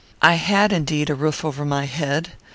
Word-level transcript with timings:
I 0.23 0.33
had 0.33 0.73
indeed 0.73 1.11
a 1.11 1.13
roof 1.13 1.45
over 1.45 1.63
my 1.63 1.85
head. 1.85 2.31